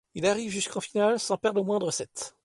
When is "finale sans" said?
0.81-1.37